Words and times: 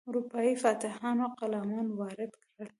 اروپایي 0.09 0.53
فاتحانو 0.63 1.25
غلامان 1.39 1.87
وارد 1.99 2.31
کړل. 2.43 2.69